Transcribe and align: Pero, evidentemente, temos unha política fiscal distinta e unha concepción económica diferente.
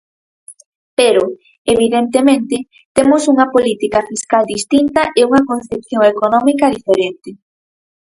Pero, 0.99 1.23
evidentemente, 1.73 2.55
temos 2.97 3.21
unha 3.33 3.45
política 3.55 3.99
fiscal 4.09 4.43
distinta 4.55 5.01
e 5.19 5.21
unha 5.29 5.45
concepción 5.51 6.01
económica 6.13 6.73
diferente. 6.77 7.29